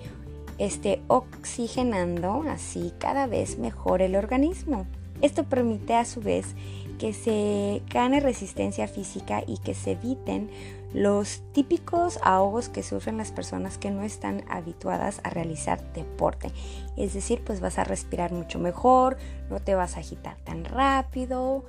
esté 0.66 1.02
oxigenando 1.08 2.44
así 2.48 2.92
cada 2.98 3.26
vez 3.26 3.58
mejor 3.58 4.00
el 4.00 4.14
organismo. 4.14 4.86
Esto 5.20 5.44
permite 5.44 5.94
a 5.94 6.04
su 6.04 6.20
vez 6.20 6.54
que 6.98 7.12
se 7.12 7.82
gane 7.88 8.20
resistencia 8.20 8.86
física 8.86 9.42
y 9.46 9.58
que 9.58 9.74
se 9.74 9.92
eviten 9.92 10.50
los 10.94 11.42
típicos 11.52 12.18
ahogos 12.22 12.68
que 12.68 12.82
sufren 12.82 13.16
las 13.16 13.32
personas 13.32 13.78
que 13.78 13.90
no 13.90 14.02
están 14.02 14.44
habituadas 14.48 15.20
a 15.24 15.30
realizar 15.30 15.92
deporte. 15.94 16.52
Es 16.96 17.14
decir, 17.14 17.42
pues 17.44 17.60
vas 17.60 17.78
a 17.78 17.84
respirar 17.84 18.32
mucho 18.32 18.58
mejor, 18.58 19.16
no 19.50 19.58
te 19.58 19.74
vas 19.74 19.96
a 19.96 20.00
agitar 20.00 20.36
tan 20.44 20.64
rápido. 20.64 21.64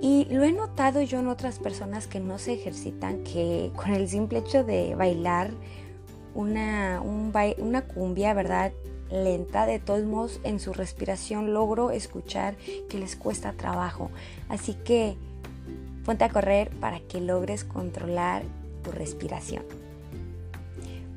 Y 0.00 0.26
lo 0.26 0.44
he 0.44 0.52
notado 0.52 1.00
yo 1.02 1.18
en 1.18 1.28
otras 1.28 1.58
personas 1.58 2.06
que 2.06 2.20
no 2.20 2.38
se 2.38 2.52
ejercitan, 2.52 3.24
que 3.24 3.72
con 3.74 3.92
el 3.92 4.08
simple 4.08 4.40
hecho 4.40 4.62
de 4.62 4.94
bailar 4.94 5.50
una, 6.34 7.00
una 7.00 7.82
cumbia, 7.82 8.34
¿verdad? 8.34 8.72
lenta, 9.10 9.66
de 9.66 9.78
todos 9.78 10.04
modos 10.04 10.40
en 10.44 10.60
su 10.60 10.72
respiración 10.72 11.52
logro 11.52 11.90
escuchar 11.90 12.56
que 12.88 12.98
les 12.98 13.16
cuesta 13.16 13.52
trabajo. 13.52 14.10
Así 14.48 14.74
que 14.74 15.16
ponte 16.04 16.24
a 16.24 16.28
correr 16.28 16.70
para 16.80 17.00
que 17.00 17.20
logres 17.20 17.64
controlar 17.64 18.42
tu 18.82 18.92
respiración. 18.92 19.62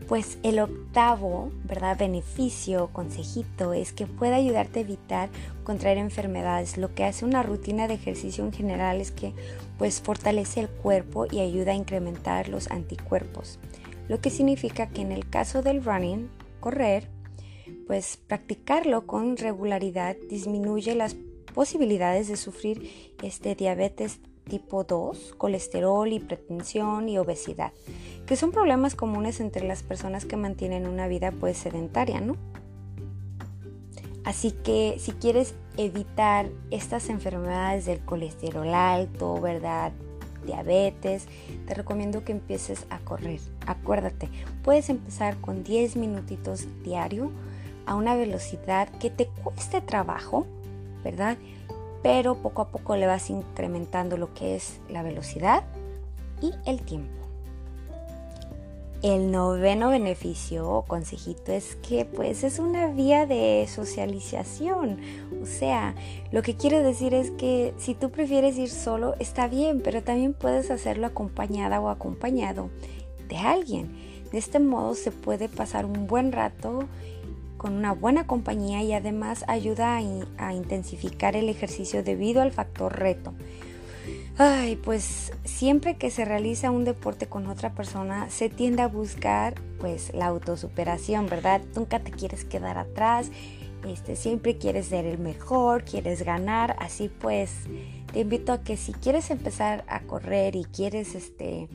Pues 0.08 0.38
el 0.42 0.60
octavo, 0.60 1.52
¿verdad? 1.66 1.98
Beneficio, 1.98 2.90
consejito, 2.94 3.74
es 3.74 3.92
que 3.92 4.08
puede 4.08 4.36
ayudarte 4.36 4.80
a 4.80 4.84
evitar 4.84 5.30
contraer 5.66 5.98
enfermedades. 5.98 6.78
Lo 6.78 6.96
que 6.96 7.04
hace 7.04 7.26
una 7.26 7.44
rutina 7.44 7.90
de 7.90 7.96
ejercicio 7.96 8.46
en 8.46 8.54
general 8.54 9.02
es 9.02 9.12
que 9.12 9.34
pues 9.78 10.00
fortalece 10.00 10.62
el 10.62 10.70
cuerpo 10.70 11.28
y 11.30 11.42
ayuda 11.42 11.74
a 11.74 11.76
incrementar 11.76 12.48
los 12.48 12.72
anticuerpos. 12.72 13.60
Lo 14.08 14.22
que 14.22 14.30
significa 14.30 14.88
que 14.88 15.02
en 15.02 15.12
el 15.12 15.30
caso 15.30 15.62
del 15.62 15.84
running, 15.84 16.30
correr, 16.60 17.10
pues 17.88 18.18
practicarlo 18.18 19.06
con 19.06 19.38
regularidad 19.38 20.16
disminuye 20.30 20.96
las 20.96 21.16
posibilidades 21.54 22.28
de 22.28 22.38
sufrir 22.38 23.14
este 23.24 23.56
diabetes 23.56 24.20
tipo 24.48 24.84
2, 24.84 25.36
colesterol, 25.38 26.12
hipertensión 26.12 27.10
y 27.10 27.18
obesidad, 27.18 27.74
que 28.26 28.36
son 28.36 28.52
problemas 28.52 28.96
comunes 28.96 29.40
entre 29.40 29.68
las 29.68 29.84
personas 29.84 30.26
que 30.26 30.38
mantienen 30.38 30.88
una 30.88 31.08
vida 31.08 31.32
pues 31.32 31.58
sedentaria, 31.58 32.22
¿no? 32.22 32.38
Así 34.24 34.52
que 34.52 34.98
si 35.00 35.14
quieres 35.14 35.56
evitar 35.78 36.50
estas 36.70 37.10
enfermedades 37.10 37.86
del 37.86 38.00
colesterol 38.02 38.74
alto, 38.74 39.40
¿verdad? 39.40 39.94
Diabetes, 40.46 41.28
te 41.68 41.74
recomiendo 41.74 42.24
que 42.24 42.32
empieces 42.32 42.86
a 42.90 43.00
correr. 43.00 43.40
Acuérdate, 43.66 44.30
puedes 44.64 44.90
empezar 44.90 45.38
con 45.38 45.64
10 45.64 45.96
minutitos 45.96 46.68
diario 46.84 47.32
a 47.86 47.96
una 47.96 48.16
velocidad 48.16 48.90
que 49.00 49.10
te 49.10 49.28
cueste 49.28 49.82
trabajo, 49.82 50.46
¿verdad? 51.04 51.38
Pero 52.04 52.36
poco 52.36 52.62
a 52.62 52.70
poco 52.70 52.96
le 52.96 53.08
vas 53.08 53.30
incrementando 53.30 54.18
lo 54.18 54.34
que 54.34 54.56
es 54.56 54.80
la 54.90 55.04
velocidad 55.04 55.64
y 56.42 56.52
el 56.66 56.82
tiempo. 56.82 57.27
El 59.04 59.30
noveno 59.32 59.90
beneficio 59.90 60.68
o 60.68 60.82
consejito 60.82 61.52
es 61.52 61.76
que 61.76 62.04
pues 62.04 62.44
es 62.44 62.58
una 62.58 62.88
vía 62.88 63.28
de 63.28 63.68
socialización. 63.70 65.00
O 65.40 65.46
sea, 65.46 65.94
lo 66.32 66.42
que 66.42 66.56
quiero 66.56 66.82
decir 66.82 67.14
es 67.14 67.30
que 67.30 67.76
si 67.78 67.94
tú 67.94 68.10
prefieres 68.10 68.58
ir 68.58 68.72
solo 68.72 69.14
está 69.20 69.48
bien, 69.48 69.82
pero 69.84 70.02
también 70.02 70.34
puedes 70.34 70.72
hacerlo 70.72 71.06
acompañada 71.06 71.80
o 71.80 71.90
acompañado 71.90 72.72
de 73.30 73.38
alguien. 73.38 73.96
De 74.32 74.40
este 74.40 74.60
modo 74.60 74.96
se 74.96 75.12
puede 75.12 75.48
pasar 75.48 75.86
un 75.86 76.08
buen 76.08 76.32
rato 76.32 76.88
con 77.58 77.74
una 77.74 77.94
buena 77.94 78.26
compañía 78.26 78.84
y 78.84 78.94
además 78.94 79.44
ayuda 79.48 80.00
a, 80.38 80.54
intensificar 80.54 81.36
el 81.36 81.50
ejercicio 81.50 82.04
debido 82.04 82.42
al 82.42 82.52
factor 82.52 82.98
reto. 82.98 83.34
Ay, 84.40 84.76
pues 84.76 85.32
siempre 85.46 85.96
que 85.96 86.12
se 86.12 86.24
realiza 86.24 86.70
un 86.70 86.86
deporte 86.86 87.26
con 87.26 87.48
otra 87.48 87.74
persona 87.74 88.30
se 88.30 88.50
tiende 88.50 88.84
a 88.84 88.88
buscar 88.88 89.56
pues 89.80 90.14
la 90.14 90.28
autosuperación, 90.28 91.26
¿verdad? 91.26 91.62
Nunca 91.76 92.00
te 92.02 92.12
quieres 92.12 92.46
quedar 92.46 92.78
atrás, 92.78 93.32
este, 93.88 94.16
siempre 94.16 94.60
quieres 94.60 94.88
ser 94.88 95.06
el 95.06 95.18
mejor, 95.18 95.86
quieres 95.86 96.22
ganar, 96.22 96.76
así 96.80 97.10
pues 97.10 97.52
te 98.14 98.20
invito 98.20 98.54
a 98.54 98.62
que 98.62 98.78
si 98.78 98.94
quieres 98.94 99.32
empezar 99.32 99.84
a 99.88 100.02
correr 100.02 100.56
y 100.56 100.66
quieres 100.66 101.16
este 101.16 101.68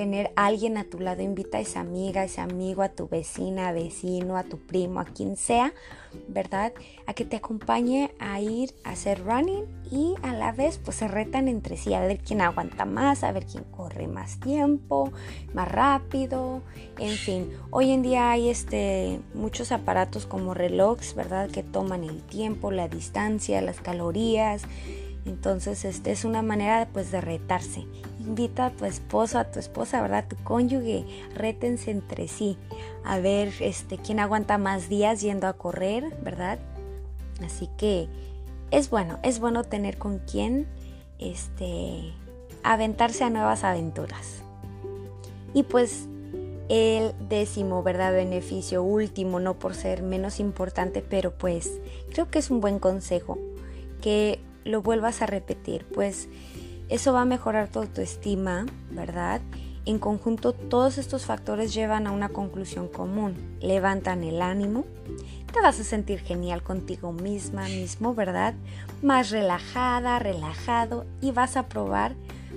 tener 0.00 0.32
alguien 0.34 0.78
a 0.78 0.84
tu 0.84 0.98
lado, 0.98 1.20
invita 1.20 1.58
a 1.58 1.60
esa 1.60 1.80
amiga, 1.80 2.22
a 2.22 2.24
ese 2.24 2.40
amigo, 2.40 2.80
a 2.80 2.88
tu 2.88 3.06
vecina, 3.06 3.70
vecino, 3.70 4.38
a 4.38 4.44
tu 4.44 4.56
primo, 4.56 4.98
a 4.98 5.04
quien 5.04 5.36
sea, 5.36 5.74
¿verdad? 6.26 6.72
A 7.06 7.12
que 7.12 7.26
te 7.26 7.36
acompañe 7.36 8.10
a 8.18 8.40
ir 8.40 8.72
a 8.82 8.92
hacer 8.92 9.22
running 9.22 9.66
y 9.92 10.14
a 10.22 10.32
la 10.32 10.52
vez 10.52 10.78
pues 10.82 10.96
se 10.96 11.06
retan 11.06 11.48
entre 11.48 11.76
sí 11.76 11.92
a 11.92 12.00
ver 12.00 12.20
quién 12.20 12.40
aguanta 12.40 12.86
más, 12.86 13.22
a 13.24 13.32
ver 13.32 13.44
quién 13.44 13.64
corre 13.64 14.08
más 14.08 14.40
tiempo, 14.40 15.12
más 15.52 15.70
rápido, 15.70 16.62
en 16.98 17.16
fin. 17.18 17.50
Hoy 17.68 17.90
en 17.90 18.00
día 18.00 18.30
hay 18.30 18.48
este 18.48 19.20
muchos 19.34 19.70
aparatos 19.70 20.24
como 20.24 20.54
relojes, 20.54 21.14
¿verdad? 21.14 21.50
Que 21.50 21.62
toman 21.62 22.04
el 22.04 22.22
tiempo, 22.22 22.70
la 22.70 22.88
distancia, 22.88 23.60
las 23.60 23.82
calorías. 23.82 24.62
Entonces, 25.26 25.84
este 25.84 26.12
es 26.12 26.24
una 26.24 26.40
manera 26.40 26.88
pues 26.90 27.10
de 27.10 27.20
retarse 27.20 27.84
invita 28.30 28.66
a 28.66 28.70
tu 28.70 28.84
esposo, 28.84 29.38
a 29.38 29.50
tu 29.50 29.58
esposa, 29.58 30.00
¿verdad? 30.00 30.24
Tu 30.28 30.36
cónyuge, 30.44 31.04
rétense 31.34 31.90
entre 31.90 32.28
sí, 32.28 32.56
a 33.04 33.18
ver 33.18 33.52
este, 33.60 33.98
quién 33.98 34.20
aguanta 34.20 34.56
más 34.56 34.88
días 34.88 35.20
yendo 35.20 35.48
a 35.48 35.54
correr, 35.54 36.16
¿verdad? 36.22 36.60
Así 37.44 37.68
que 37.76 38.08
es 38.70 38.88
bueno, 38.88 39.18
es 39.24 39.40
bueno 39.40 39.64
tener 39.64 39.98
con 39.98 40.20
quién 40.20 40.68
este, 41.18 42.12
aventarse 42.62 43.24
a 43.24 43.30
nuevas 43.30 43.64
aventuras. 43.64 44.42
Y 45.52 45.64
pues 45.64 46.06
el 46.68 47.12
décimo, 47.28 47.82
¿verdad? 47.82 48.12
Beneficio 48.12 48.84
último, 48.84 49.40
no 49.40 49.58
por 49.58 49.74
ser 49.74 50.02
menos 50.04 50.38
importante, 50.38 51.02
pero 51.02 51.32
pues 51.32 51.80
creo 52.12 52.30
que 52.30 52.38
es 52.38 52.48
un 52.48 52.60
buen 52.60 52.78
consejo 52.78 53.38
que 54.00 54.38
lo 54.64 54.82
vuelvas 54.82 55.20
a 55.20 55.26
repetir, 55.26 55.84
pues 55.92 56.28
eso 56.90 57.12
va 57.12 57.22
a 57.22 57.24
mejorar 57.24 57.68
tu 57.68 57.78
autoestima, 57.78 58.66
¿verdad? 58.90 59.40
En 59.86 59.98
conjunto, 59.98 60.52
todos 60.52 60.98
estos 60.98 61.24
factores 61.24 61.72
llevan 61.72 62.06
a 62.06 62.12
una 62.12 62.28
conclusión 62.28 62.88
común. 62.88 63.56
Levantan 63.60 64.24
el 64.24 64.42
ánimo, 64.42 64.84
te 65.52 65.60
vas 65.60 65.80
a 65.80 65.84
sentir 65.84 66.20
genial 66.20 66.62
contigo 66.62 67.12
misma, 67.12 67.64
mismo, 67.64 68.14
¿verdad? 68.14 68.54
Más 69.02 69.30
relajada, 69.30 70.18
relajado 70.18 71.06
y 71.20 71.30
vas 71.32 71.56
a 71.56 71.68
probar 71.68 72.14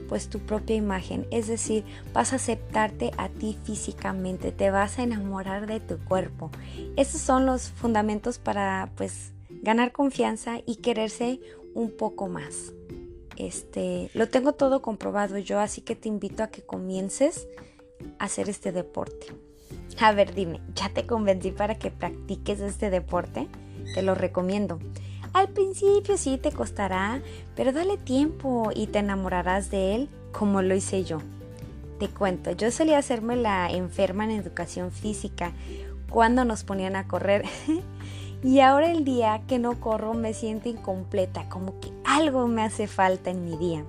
pues 0.10 0.30
tu 0.30 0.40
propia 0.40 0.76
imagen, 0.76 1.26
es 1.32 1.48
decir, 1.48 1.86
vas 2.14 2.34
a 2.34 2.36
aceptarte 2.36 3.12
a 3.18 3.30
ti 3.30 3.58
físicamente, 3.64 4.52
te 4.52 4.70
vas 4.70 5.00
a 5.00 5.04
enamorar 5.04 5.66
de 5.66 5.80
tu 5.80 5.98
cuerpo. 6.00 6.52
Esos 6.98 7.22
son 7.22 7.46
los 7.46 7.70
fundamentos 7.70 8.38
para 8.38 8.90
pues 8.96 9.32
ganar 9.62 9.92
confianza 9.92 10.58
y 10.66 10.78
quererse 10.78 11.40
un 11.74 11.96
poco 11.96 12.28
más. 12.28 12.74
Este, 13.38 14.10
lo 14.14 14.30
tengo 14.30 14.54
todo 14.54 14.82
comprobado 14.82 15.38
yo, 15.38 15.60
así 15.60 15.82
que 15.82 15.96
te 15.96 16.08
invito 16.08 16.44
a 16.44 16.48
que 16.48 16.62
comiences 16.62 17.48
a 18.20 18.26
hacer 18.26 18.50
este 18.50 18.72
deporte. 18.72 19.28
A 20.00 20.12
ver, 20.12 20.34
dime, 20.34 20.62
¿ya 20.76 20.90
te 20.90 21.06
convencí 21.06 21.52
para 21.52 21.76
que 21.76 21.92
practiques 21.92 22.60
este 22.60 22.90
deporte? 22.90 23.48
Te 23.94 24.02
lo 24.02 24.16
recomiendo. 24.16 24.80
Al 25.34 25.50
principio 25.50 26.18
sí 26.18 26.38
te 26.38 26.52
costará, 26.52 27.22
pero 27.56 27.72
dale 27.72 27.98
tiempo 27.98 28.70
y 28.74 28.88
te 28.88 29.00
enamorarás 29.00 29.72
de 29.72 29.96
él 29.96 30.10
como 30.32 30.62
lo 30.62 30.76
hice 30.76 31.04
yo. 31.04 31.20
Te 32.00 32.08
cuento, 32.08 32.52
yo 32.52 32.70
solía 32.72 32.98
hacerme 32.98 33.36
la 33.36 33.72
enferma 33.72 34.26
en 34.26 34.32
educación 34.32 34.92
física 34.92 35.54
cuando 36.10 36.46
nos 36.46 36.64
ponían 36.64 36.96
a 36.96 37.08
correr. 37.08 37.46
y 38.44 38.60
ahora 38.60 38.92
el 38.92 39.06
día 39.06 39.42
que 39.48 39.58
no 39.58 39.80
corro 39.80 40.14
me 40.14 40.34
siento 40.34 40.68
incompleta, 40.68 41.48
como 41.48 41.80
que 41.80 41.92
algo 42.04 42.48
me 42.48 42.62
hace 42.62 42.88
falta 42.88 43.30
en 43.30 43.46
mi 43.46 43.58
día. 43.58 43.86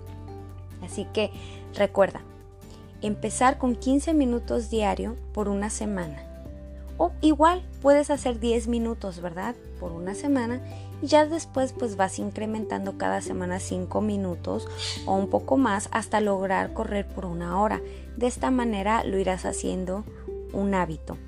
Así 0.82 1.06
que 1.12 1.30
recuerda, 1.74 2.20
empezar 3.02 3.58
con 3.58 3.74
15 3.74 4.14
minutos 4.14 4.70
diario 4.70 5.16
por 5.32 5.48
una 5.48 5.70
semana. 5.70 6.22
O 6.96 7.10
igual 7.20 7.62
puedes 7.82 8.10
hacer 8.10 8.38
10 8.38 8.68
minutos, 8.68 9.20
¿verdad? 9.20 9.56
Por 9.80 9.90
una 9.90 10.14
semana 10.14 10.60
y 11.02 11.08
ya 11.08 11.26
después 11.26 11.72
pues 11.72 11.96
vas 11.96 12.20
incrementando 12.20 12.96
cada 12.96 13.20
semana 13.20 13.58
5 13.58 14.00
minutos 14.00 14.68
o 15.04 15.16
un 15.16 15.28
poco 15.28 15.56
más 15.56 15.88
hasta 15.90 16.20
lograr 16.20 16.72
correr 16.72 17.06
por 17.08 17.26
una 17.26 17.60
hora. 17.60 17.82
De 18.16 18.28
esta 18.28 18.52
manera 18.52 19.02
lo 19.02 19.18
irás 19.18 19.44
haciendo 19.44 20.04
un 20.52 20.74
hábito. 20.74 21.18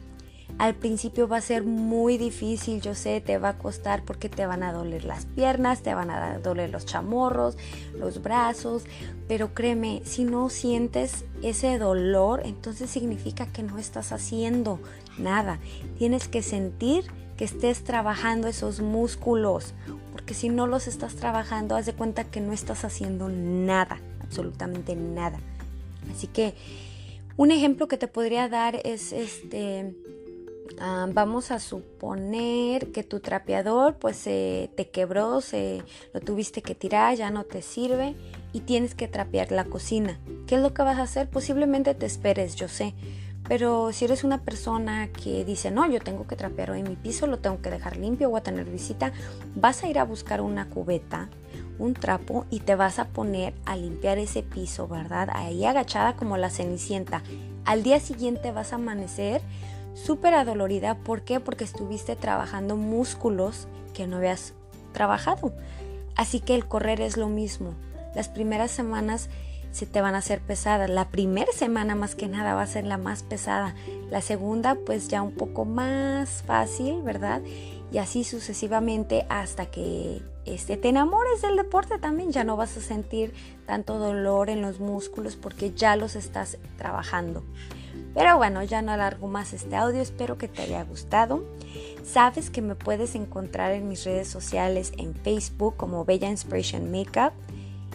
Al 0.59 0.75
principio 0.75 1.29
va 1.29 1.37
a 1.37 1.43
ser 1.43 1.65
muy 1.65 2.17
difícil, 2.17 2.81
yo 2.81 2.95
sé, 2.95 3.21
te 3.21 3.37
va 3.37 3.51
a 3.51 3.59
costar 3.59 4.03
porque 4.05 4.31
te 4.31 4.47
van 4.47 4.63
a 4.63 4.73
doler 4.73 5.05
las 5.05 5.27
piernas, 5.27 5.83
te 5.83 5.93
van 5.95 6.11
a 6.11 6.39
doler 6.39 6.71
los 6.71 6.87
chamorros, 6.87 7.59
los 7.99 8.23
brazos, 8.23 8.85
pero 9.29 9.53
créeme, 9.53 10.01
si 10.07 10.25
no 10.25 10.49
sientes 10.49 11.27
ese 11.43 11.77
dolor, 11.79 12.41
entonces 12.47 12.89
significa 12.89 13.47
que 13.53 13.63
no 13.63 13.77
estás 13.77 14.13
haciendo 14.13 14.81
nada. 15.19 15.59
Tienes 15.99 16.27
que 16.27 16.43
sentir 16.43 17.05
que 17.37 17.45
estés 17.45 17.85
trabajando 17.85 18.49
esos 18.49 18.81
músculos, 18.81 19.75
porque 20.13 20.33
si 20.33 20.49
no 20.49 20.67
los 20.67 20.87
estás 20.87 21.17
trabajando, 21.17 21.77
haz 21.77 21.85
de 21.85 21.93
cuenta 21.93 22.25
que 22.25 22.41
no 22.41 22.55
estás 22.55 22.83
haciendo 22.87 23.29
nada, 23.29 24.01
absolutamente 24.23 24.97
nada. 24.97 25.39
Así 26.11 26.29
que 26.29 26.55
un 27.37 27.51
ejemplo 27.51 27.89
que 27.89 27.99
te 27.99 28.09
podría 28.09 28.49
dar 28.49 28.81
es 28.85 29.13
este 29.13 29.95
Ah, 30.81 31.07
vamos 31.13 31.51
a 31.51 31.59
suponer 31.59 32.93
que 32.93 33.03
tu 33.03 33.21
trapeador 33.21 33.97
pues 33.97 34.17
se 34.17 34.71
te 34.77 34.89
quebró, 34.89 35.41
se 35.41 35.83
lo 36.13 36.21
tuviste 36.21 36.63
que 36.63 36.75
tirar, 36.75 37.17
ya 37.17 37.31
no 37.31 37.45
te 37.45 37.63
sirve 37.63 38.15
y 38.53 38.61
tienes 38.61 38.95
que 38.95 39.09
trapear 39.09 39.53
la 39.53 39.65
cocina. 39.65 40.19
¿Qué 40.47 40.57
es 40.57 40.61
lo 40.61 40.75
que 40.75 40.83
vas 40.83 40.99
a 40.99 41.03
hacer? 41.03 41.29
Posiblemente 41.29 41.95
te 41.95 42.07
esperes, 42.07 42.57
yo 42.57 42.69
sé. 42.69 42.95
Pero 43.49 43.93
si 43.93 44.05
eres 44.05 44.25
una 44.25 44.43
persona 44.43 45.09
que 45.09 45.45
dice, 45.45 45.71
no, 45.71 45.89
yo 45.89 46.01
tengo 46.01 46.27
que 46.27 46.35
trapear 46.35 46.73
hoy 46.73 46.83
mi 46.83 46.97
piso, 46.97 47.29
lo 47.29 47.39
tengo 47.39 47.63
que 47.63 47.71
dejar 47.71 47.97
limpio, 47.97 48.29
voy 48.29 48.41
a 48.41 48.43
tener 48.43 48.65
visita, 48.65 49.13
vas 49.55 49.85
a 49.85 49.89
ir 49.89 50.01
a 50.01 50.05
buscar 50.05 50.41
una 50.41 50.69
cubeta, 50.69 51.29
un 51.79 51.95
trapo 51.95 52.45
y 52.51 52.61
te 52.61 52.75
vas 52.75 52.99
a 52.99 53.07
poner 53.07 53.55
a 53.65 53.77
limpiar 53.77 54.19
ese 54.19 54.43
piso, 54.43 54.89
¿verdad? 54.89 55.29
Ahí 55.33 55.65
agachada 55.65 56.17
como 56.17 56.37
la 56.37 56.51
cenicienta. 56.51 57.23
Al 57.65 57.85
día 57.85 58.01
siguiente 58.01 58.51
vas 58.51 58.73
a 58.73 58.77
amanecer 58.77 59.43
súper 59.97 60.35
adolorida. 60.35 60.95
¿Por 60.95 61.23
qué? 61.23 61.41
Porque 61.41 61.65
estuviste 61.65 62.15
trabajando 62.15 62.77
músculos 62.77 63.67
que 63.95 64.07
no 64.07 64.19
habías 64.19 64.53
trabajado. 64.93 65.53
Así 66.15 66.41
que 66.41 66.55
el 66.55 66.67
correr 66.67 67.01
es 67.01 67.17
lo 67.17 67.29
mismo. 67.29 67.75
Las 68.15 68.29
primeras 68.29 68.71
semanas 68.71 69.29
se 69.73 69.87
te 69.87 70.01
van 70.01 70.15
a 70.15 70.19
hacer 70.19 70.41
pesadas. 70.41 70.89
La 70.89 71.09
primera 71.09 71.53
semana 71.53 71.95
más 71.95 72.15
que 72.15 72.29
nada 72.29 72.55
va 72.55 72.63
a 72.63 72.67
ser 72.67 72.87
la 72.87 72.99
más 72.99 73.23
pesada. 73.23 73.75
La 74.11 74.21
segunda 74.21 74.75
pues 74.75 75.09
ya 75.09 75.23
un 75.23 75.33
poco 75.33 75.65
más 75.65 76.43
fácil, 76.47 77.03
¿verdad? 77.03 77.43
Y 77.93 77.99
así 77.99 78.25
sucesivamente 78.25 79.27
hasta 79.29 79.67
que 79.67 80.23
este, 80.45 80.77
te 80.77 80.89
enamores 80.89 81.43
del 81.43 81.57
deporte 81.57 81.99
también. 81.99 82.33
Ya 82.33 82.45
no 82.45 82.57
vas 82.57 82.77
a 82.77 82.81
sentir 82.81 83.35
tanto 83.67 83.99
dolor 83.99 84.51
en 84.51 84.63
los 84.63 84.81
músculos 84.81 85.37
porque 85.37 85.73
ya 85.73 85.97
los 85.97 86.17
estás 86.17 86.59
trabajando. 86.79 87.43
Pero 88.15 88.37
bueno, 88.39 88.63
ya 88.63 88.81
no 88.81 88.93
alargo 88.93 89.29
más 89.29 89.53
este 89.53 89.77
audio, 89.77 90.01
espero 90.01 90.39
que 90.39 90.49
te 90.49 90.63
haya 90.63 90.83
gustado. 90.85 91.45
Sabes 92.03 92.51
que 92.51 92.63
me 92.63 92.75
puedes 92.75 93.15
encontrar 93.15 93.73
en 93.73 93.89
mis 93.89 94.05
redes 94.05 94.29
sociales 94.29 94.93
en 94.97 95.15
Facebook 95.15 95.77
como 95.77 96.05
Bella 96.05 96.31
Inspiration 96.31 96.91
Makeup, 96.91 97.33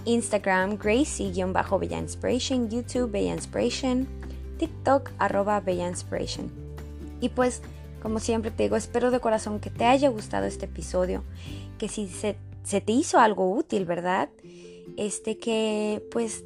Instagram 0.05 0.77
Gracie-Bella 0.77 1.98
Inspiration, 1.98 2.70
YouTube 2.70 3.11
Bella 3.11 3.33
Inspiration, 3.33 4.07
TikTok 4.57 5.11
arroba 5.18 5.59
Bella 5.59 5.87
Inspiration. 5.87 6.51
Y 7.20 7.29
pues, 7.29 7.61
como 8.01 8.20
siempre 8.20 8.51
te 8.51 8.64
digo, 8.64 8.75
espero 8.75 9.11
de 9.11 9.20
corazón 9.20 9.59
que 9.59 9.70
te 9.70 9.85
haya 9.85 10.09
gustado 10.09 10.46
este 10.46 10.66
episodio, 10.66 11.24
que 11.77 11.87
si 11.87 12.07
se, 12.07 12.35
se 12.64 12.81
te 12.81 12.92
hizo 12.92 13.20
algo 13.20 13.51
útil, 13.51 13.85
¿verdad? 13.85 14.29
Este 14.98 15.37
que 15.37 16.03
pues 16.11 16.44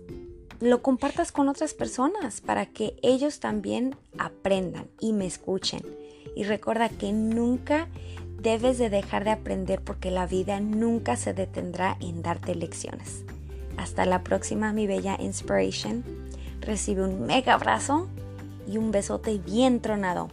lo 0.59 0.81
compartas 0.81 1.31
con 1.31 1.49
otras 1.49 1.73
personas 1.73 2.41
para 2.41 2.65
que 2.65 2.95
ellos 3.01 3.39
también 3.39 3.95
aprendan 4.17 4.87
y 4.99 5.13
me 5.13 5.25
escuchen. 5.25 5.81
Y 6.35 6.43
recuerda 6.43 6.89
que 6.89 7.11
nunca 7.11 7.87
debes 8.41 8.77
de 8.77 8.89
dejar 8.89 9.23
de 9.23 9.31
aprender 9.31 9.81
porque 9.81 10.11
la 10.11 10.27
vida 10.27 10.59
nunca 10.59 11.15
se 11.15 11.33
detendrá 11.33 11.97
en 11.99 12.21
darte 12.21 12.55
lecciones. 12.55 13.23
Hasta 13.77 14.05
la 14.05 14.23
próxima, 14.23 14.71
mi 14.73 14.87
bella 14.87 15.17
Inspiration. 15.19 16.03
Recibe 16.61 17.03
un 17.03 17.25
mega 17.25 17.53
abrazo 17.53 18.07
y 18.67 18.77
un 18.77 18.91
besote 18.91 19.37
bien 19.37 19.79
tronado. 19.81 20.29